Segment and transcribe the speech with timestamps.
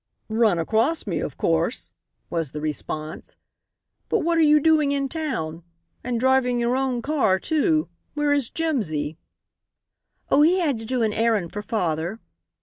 [0.29, 1.93] "Run across me, of course,"
[2.31, 3.35] was the response.
[4.09, 5.61] "But what are you doing in town?
[6.03, 7.87] And driving your own car, too.
[8.15, 9.19] Where is Jimsy?"
[10.31, 12.19] "Oh, he had to do an errand for father."